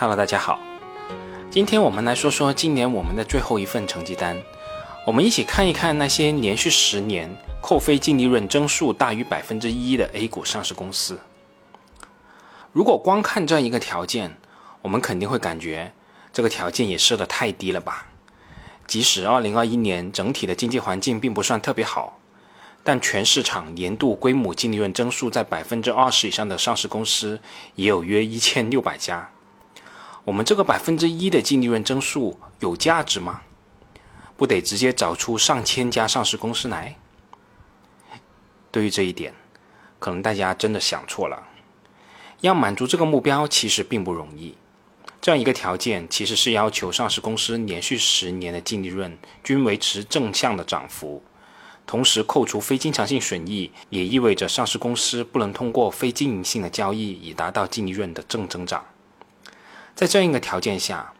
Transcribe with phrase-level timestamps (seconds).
[0.00, 0.60] Hello，大家好，
[1.50, 4.40] 今天我们来说说今年我们的最后一份成绩单，
[5.04, 7.28] 我们一起看一看那些连续十年
[7.60, 11.18] 扣非净利润增速大于百分之一的 A 股上市公司。
[12.72, 14.36] 如果光看这样一个条件，
[14.82, 15.92] 我们肯定会感觉
[16.32, 18.06] 这个条件也设得太低了吧？
[18.86, 22.20] 即使2021年整体的经济环境并不算特别好，
[22.84, 27.40] 但全市场年度规模净利润增速在百分之二十以上的上市公司
[27.74, 29.28] 也有约一千六百家。
[30.28, 33.40] 我们这个百分之一的净利润增速有价值吗？
[34.36, 36.98] 不得直接找出上千家上市公司来？
[38.70, 39.32] 对于这一点，
[39.98, 41.48] 可能大家真的想错了。
[42.42, 44.54] 要满足这个目标，其实并不容易。
[45.22, 51.22] 这样一个条件，其实是要求上市公司连续十年的净利润均维持正向的涨幅，
[51.86, 58.84] 同时扣除非经常性损益，也意味着上市公司不能通过非经营性的交易以达到净利润的正增长。
[59.98, 61.12] 在这样一个条件下，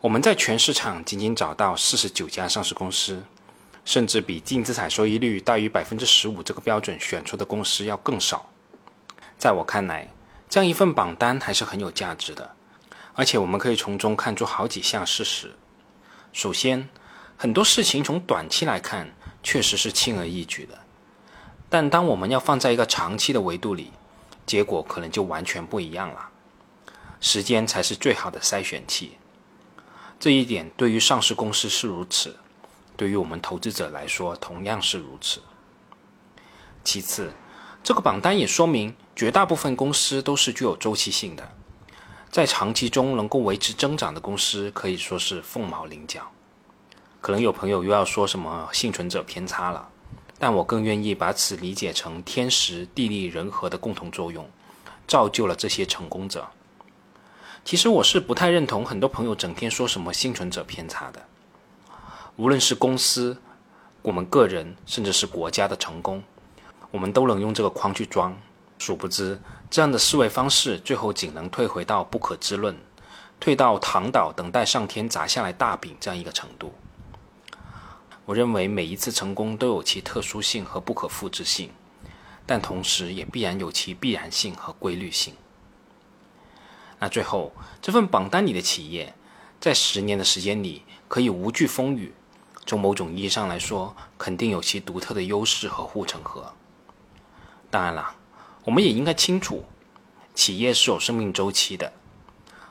[0.00, 3.22] 我们在全市场仅仅找到四十九家上市公司，
[3.84, 8.48] 甚至比净资产收益率大于百分之十五这个标准选出的公司要更少。
[9.36, 10.08] 在我看来，
[10.48, 12.56] 这样一份榜单还是很有价值的。
[13.12, 15.54] 而且我们可以从中看出好几项事实。
[16.32, 16.88] 首先，
[17.36, 20.78] 很多事情从短期来看确实是轻而易举的，
[21.68, 23.90] 但当我们要放在一个长期的维度里，
[24.46, 26.30] 结果可能就完全不一样了。
[27.22, 29.12] 时间才是最好的筛选器。
[30.18, 32.36] 这一点对于上市公司是如此，
[32.96, 35.40] 对于我们投资者来说同样是如此。
[36.82, 37.32] 其次，
[37.84, 41.48] 这个榜单也说明绝大部分公司都是具有周期性的。
[42.30, 46.28] 在长期中能够维持增长的公司可以说是凤毛麟角。
[47.20, 49.88] 可能有朋友又要说什么幸存者偏差了，
[50.40, 54.50] 但我更愿意把此理解成天时地利人和的共同作用，
[55.06, 56.48] 造就了这些成功者。
[57.64, 61.22] 其实我是不太认同很多朋友整天说什么幸存者偏差的。
[62.36, 63.40] 无论是公司、
[64.02, 66.22] 我们个人，甚至是国家的成功，
[66.90, 68.36] 我们都能用这个框去装。
[68.78, 69.40] 殊不知，
[69.70, 72.76] 这样的思维方式最后仅能退回到不可知论，
[73.38, 76.74] 退到躺倒等待上天砸下来大饼这样一个程度。
[78.24, 81.70] 我认为每一次成功都有其特殊性和不可复制性，
[82.44, 85.34] 但同时也必然有其必然性和规律性。
[87.02, 89.12] 那最后，这份榜单里的企业，
[89.60, 92.14] 在十年的时间里可以无惧风雨，
[92.64, 96.54] 从某种意义上来说，肯定有其独特的优势和护城河。
[97.68, 98.14] 当然了。
[98.64, 99.64] 我们也应该清楚，
[100.36, 101.92] 企业是有生命周期的。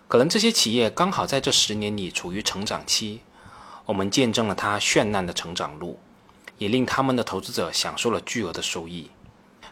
[0.08, 3.20] 可能这些企业刚好在这十年里处于成长期，
[3.86, 6.00] 我们见证了它绚烂的成长路，
[6.58, 9.12] 也令他们的投资者享受了巨额的收益。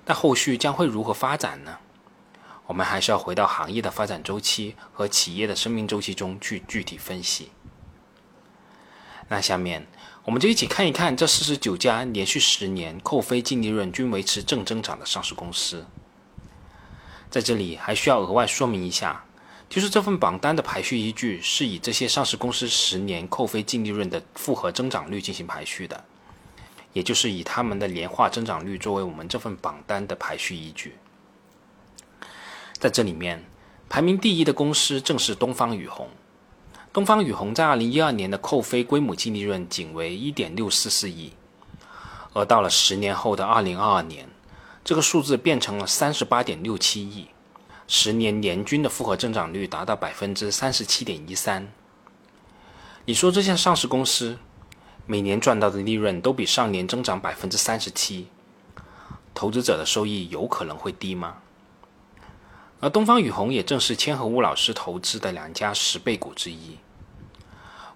[0.06, 1.78] 那后续将会如何发展呢？
[2.70, 7.50] 我们还是要回到行业的发展周期和企业的生命周期中去具体分析。
[9.28, 9.88] 那下面。
[10.26, 15.88] 我们就一起看一看这四十九家连续十年扣非净利润均维持正增长的上市公司。
[17.32, 19.26] 在这里还需要额外说明一下，
[19.68, 26.04] 就是这份榜单的排序依据是以这些上市公司十年扣非净利润的复合增长率进行排序的，
[26.94, 30.94] 也就是以他们的年化增长率作为我们这份榜单的排序依据。
[32.80, 33.44] 在这里面，
[33.90, 36.08] 排名第一的公司正是东方雨虹。
[36.94, 41.34] 东方雨虹在二零一二年的扣非规模净利润仅为一点六四四亿，
[42.32, 44.30] 而到了十年后的二零二二年。
[44.86, 47.28] 这个数字变成了三十八点六七亿，
[47.86, 51.68] 十年年均的复合增长率达到百分之三十七点一三。
[53.04, 54.38] 你说这些上市公司
[55.06, 58.30] 每年赚到的利润都比上年增长百分之三十七，
[59.34, 61.40] 投资者的收益有可能会低吗？
[62.82, 66.78] 而东方雨虹也正是千和屋老师投资的两家十倍股之一。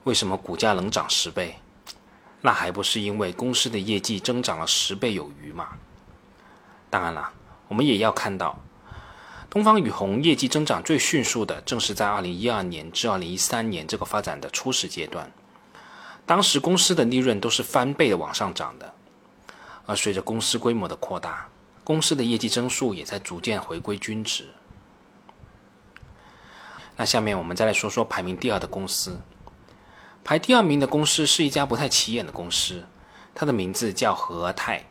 [0.03, 1.55] 为什么股价能涨十倍？
[2.41, 5.69] 那还不是因为公司的业绩增长了十倍有余吗？
[6.89, 7.31] 当然了，
[7.69, 8.59] 我们也要看到，
[9.49, 15.31] 东方雨虹业绩增长最迅速的，正是在二零一二年至二零一三年这个发展的初始阶段。
[16.25, 18.93] 当时公司的利润都是翻倍的往上涨的，
[19.85, 21.47] 而随着公司规模的扩大，
[21.85, 24.49] 公司的业绩增速也在逐渐回归均值。
[26.95, 29.19] 那下面我们再来说说排名第二的公司。
[30.23, 32.85] 排第二名的公司是一家不太起眼的公司，
[33.35, 34.85] 它的名字叫和泰。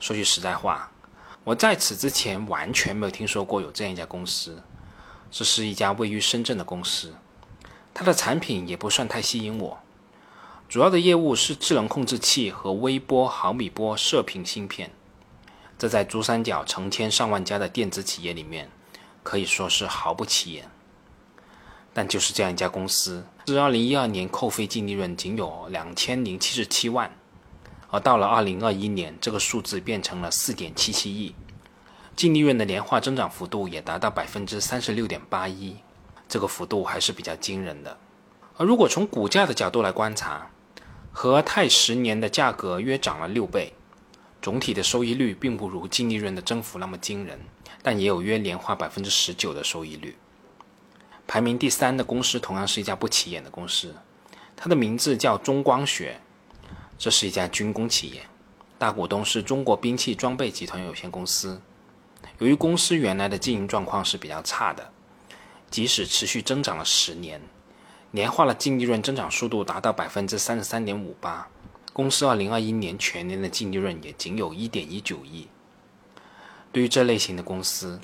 [0.00, 0.88] 说句实在话。
[1.44, 4.62] 我在此之前完全没有听说过有这样一家公司，
[5.28, 7.16] 这是一家位于深圳的公司，
[7.92, 9.80] 它的产品也不算太吸引我，
[10.68, 14.92] 主要的业务是智能控制器和微波、毫米波射频芯片，
[15.76, 18.70] 这在珠三角成千上万家的电子企业里面
[19.24, 20.70] 可以说是毫不起眼。
[21.94, 27.14] 但就是这样一家公司，至二零一二年扣非净利润仅有两千零七十七万，
[27.90, 31.34] 而到了二零二一年，这个数字变成了四点七七亿，
[32.16, 35.76] 净利润的年化增长幅度也达到百分之三十六点八一，
[36.28, 37.98] 这个幅度还是比较惊人的。
[38.56, 40.50] 而如果从股价的角度来观察，
[41.10, 43.74] 和泰十年的价格约涨了六倍，
[44.40, 47.38] 总体的收益率并不如净利润的增幅那么惊人，
[47.82, 50.16] 但也有约年化百分之十九的收益率。
[51.26, 53.94] 排名第三的公司同样是一家不起眼的公司，
[54.56, 56.20] 它的名字叫中光学，
[56.98, 58.22] 这是一家军工企业，
[58.78, 61.60] 大股东是中国兵器装备集团有限公司。
[62.38, 64.90] 由于公司原来的经营状况是比较差的，
[65.70, 67.40] 即使持续增长了十年，
[68.10, 71.48] 年化的净利润增长速度达到百分之三十三点五八，
[71.92, 75.48] 公司二零二一年全年的净利润也仅有一点一九亿。
[76.72, 78.00] 对于这类型的公司，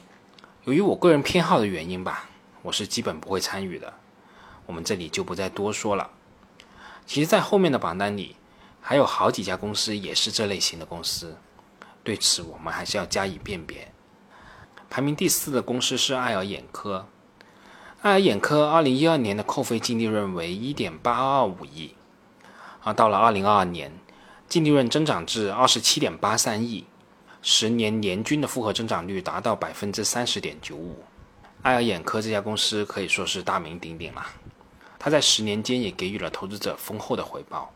[0.65, 2.31] 由于我个人偏好的原因吧。
[2.69, 3.95] 我是基本不会参与的，
[4.67, 6.11] 我们这里就不再多说了。
[7.07, 8.37] 其实，在后面的榜单里，
[8.83, 11.39] 还有好几家公司也是这类型的公司，
[12.05, 13.91] 对此我们还是要加以辨别。
[14.91, 17.09] 排名第四的公司是爱尔眼科，
[18.03, 21.95] 爱尔眼科二零一二年的扣非净利润为一点八二五亿，
[22.83, 23.91] 而到了二零二二年，
[24.47, 26.85] 净利润增长至二十七点八三亿，
[27.41, 31.03] 十年年均的复合增长率达到百分之三十点九五。
[31.63, 34.25] 爱尔眼科这家公司可以说是大名鼎鼎了，
[34.99, 37.73] 它在十年间也给予了投资者丰厚的回报。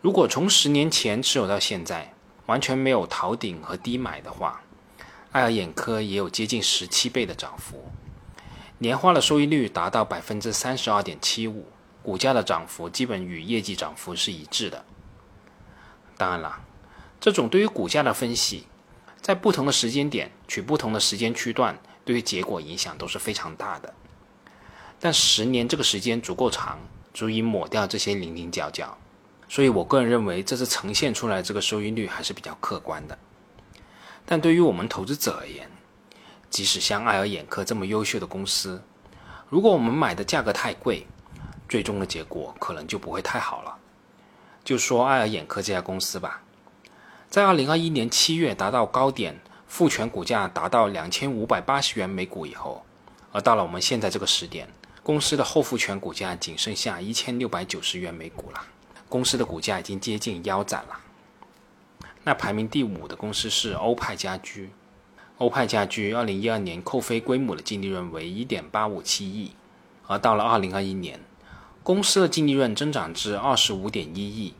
[0.00, 2.12] 如果从十年前持有到现在，
[2.46, 4.60] 完全没有逃顶和低买的话，
[5.30, 7.90] 爱尔眼科也有接近十七倍的涨幅，
[8.78, 11.68] 年化的收益率达到百分之三十二点七五，
[12.02, 14.84] 股价的涨幅基本与业绩涨幅是一致的。
[16.18, 16.60] 当然了，
[17.20, 18.66] 这种对于股价的分析，
[19.20, 21.78] 在不同的时间点取不同的时间区段。
[22.04, 23.94] 对于结果影响都是非常大的，
[24.98, 26.80] 但十年这个时间足够长，
[27.14, 28.98] 足以抹掉这些零零角角，
[29.48, 33.16] 所以我个人认为这次呈现出来这个收益率还是比较客观的。
[34.26, 35.70] 但对于我们投资者而言，
[36.50, 38.82] 即使像爱尔眼科这么优秀的公司，
[39.48, 41.06] 如果我们买的价格太贵，
[41.68, 43.78] 最终的结果可能就不会太好了。
[44.64, 46.42] 就说爱尔眼科这家公司吧，
[47.30, 49.40] 在二零二一年七月达到高点。
[49.72, 52.84] 复权股价达到两千五百八十元每股以后，
[53.32, 54.68] 而到了我们现在这个时点，
[55.02, 58.66] 公司的后复权股价仅剩下一千六百九十元每股了，
[59.08, 61.00] 公司的股价已经接近腰斩了。
[62.24, 64.68] 那排名第五的公司是欧派家居，
[65.38, 69.52] 欧派家居二零一二年扣非归母的净利润为一点八五七亿，
[70.06, 71.18] 而到了二零二一年，
[71.82, 74.52] 公司的净利润增长至二十五点一亿，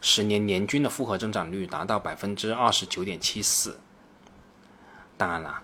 [0.00, 3.80] 十年年均的复合增长率达到百分之二十九点七四。
[5.16, 5.62] 当然了，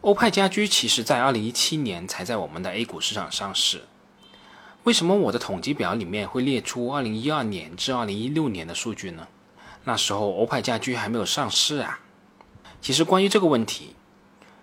[0.00, 3.84] 欧派家居其实在二零一七年才在我们的 A 股市场上市。
[4.84, 9.28] 为什么我的统计表里面会列出二零一二年至二零一六年的数据呢？
[9.84, 12.00] 那时候欧派家居还没有上市啊。
[12.80, 13.94] 其实关于这个问题，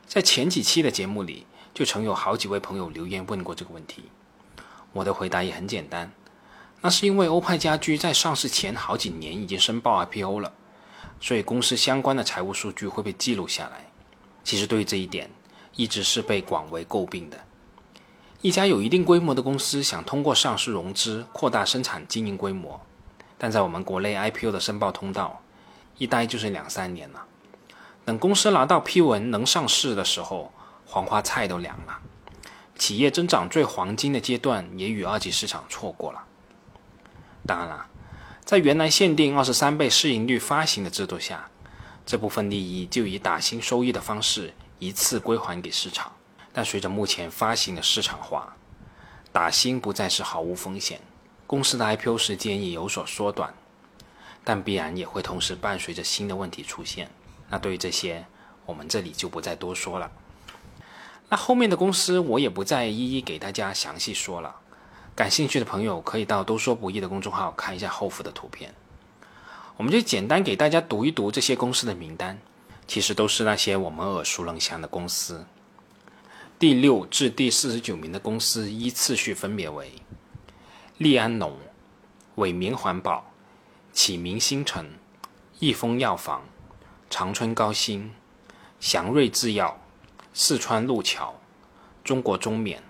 [0.06, 4.04] 在前几期的节目里就曾有好几位朋友留言问过这个问题。
[4.92, 6.12] 我的回答也很简单，
[6.82, 10.52] 那是因为欧派家居在上市前好几年已经申报 IPO 了，
[11.22, 13.89] 所以公司相关的财务数据会被记录下来。
[14.44, 15.30] 其实对于这一点，
[15.76, 17.38] 一直是被广为诟病的。
[18.42, 22.80] 一家有一定规模的公司想通过上市融资扩大生产经营规模，
[23.38, 25.42] 但在我们国内 IPO 的申报通道，
[25.98, 27.26] 一待就是两三年了。
[28.06, 30.52] 等公司拿到批文能上市的时候，
[30.86, 32.00] 黄花菜都凉了，
[32.78, 36.24] 企业增长最黄金的阶段也与二级市场错过了。
[37.46, 37.88] 当然了，
[38.46, 41.50] 在原来限定二十三倍市盈率发行的制度下。
[42.10, 46.12] 这部分利益就以打新收益的方式一次归还给市场，
[46.52, 48.56] 但随着目前发行的市场化，
[49.32, 51.00] 打新不再是毫无风险，
[51.46, 53.54] 公司的 IPO 时间也有所缩短，
[54.44, 57.12] 但必然也会同时伴随着新的问题出现。
[57.48, 58.26] 那对于这些，
[58.66, 60.10] 我们这里就不再多说了。
[61.30, 64.56] 那后面的公司我也不再一一给大家详细说了，
[65.14, 68.74] 感兴趣的朋友可以到“都说不易”的公众号看一下后附的图片。
[69.80, 72.38] 我们就简单给大家读一读这些公司的名单，
[72.86, 75.46] 其实都是那些我们耳熟能详的公司。
[76.60, 79.94] 第六至第四十九名的公司依次序分别为：
[80.98, 81.58] 利安农、
[82.36, 83.32] 伟明环保、
[83.94, 84.86] 启明星辰、
[85.60, 86.44] 益丰药房、
[87.10, 88.12] 长春高新、
[88.82, 89.80] 祥瑞制药、
[90.34, 91.40] 四川路桥、
[92.04, 92.84] 中国中免、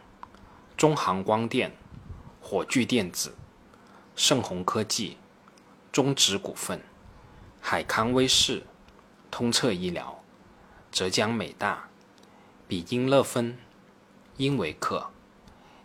[0.75, 1.71] 中航光电、
[2.41, 3.35] 火炬电子、
[4.15, 5.17] 盛虹科技。
[5.99, 6.81] 中植股份、
[7.59, 8.63] 海康威视、
[9.29, 10.23] 通策医疗、
[10.93, 11.89] 浙江美大、
[12.69, 13.57] 比英乐芬、
[14.37, 15.09] 英维克、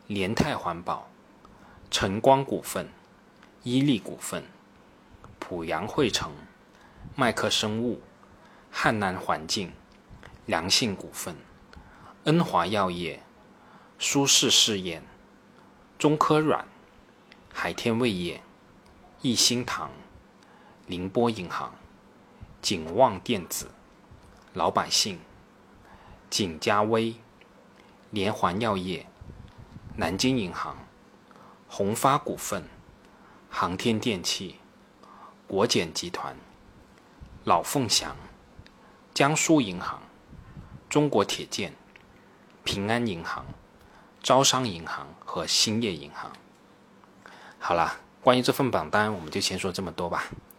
[0.06, 1.10] 联泰环保、
[1.90, 2.88] 晨光股份、
[3.64, 4.44] 伊利股份、
[5.40, 6.30] 濮阳汇成、
[7.16, 8.00] 麦克生物、
[8.70, 9.72] 汉南环境、
[10.46, 11.34] 良信股份、
[12.22, 13.20] 恩华药业、
[13.98, 15.02] 舒适试验、
[15.98, 16.68] 中科软、
[17.52, 18.40] 海天味业、
[19.22, 19.90] 益心堂、
[20.86, 21.74] 宁波银行、
[22.60, 23.70] 景旺电子、
[24.52, 25.18] 老百姓、
[26.28, 27.14] 景嘉微、
[28.10, 29.06] 联环药业。
[29.96, 30.76] 南京银行、
[31.68, 32.68] 宏发股份、
[33.48, 34.56] 航天电器、
[35.46, 36.36] 国检集团、
[37.44, 38.16] 老凤祥、
[39.14, 40.02] 江苏银行、
[40.90, 41.76] 中国铁建、
[42.64, 43.46] 平安银行、
[44.20, 46.32] 招商银行和兴业银行。
[47.60, 50.24] 好了，关于这份榜单，我们就先说这么多吧。